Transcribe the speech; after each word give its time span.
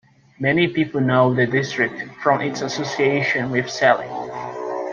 Many 0.39 0.67
people 0.67 0.99
know 0.99 1.31
the 1.31 1.45
district 1.45 2.01
from 2.23 2.41
its 2.41 2.61
association 2.61 3.51
with 3.51 3.69
sailing. 3.69 4.09